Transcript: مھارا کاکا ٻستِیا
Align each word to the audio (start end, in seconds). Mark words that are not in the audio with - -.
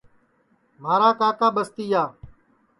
مھارا 0.81 1.09
کاکا 1.19 1.47
ٻستِیا 1.55 2.01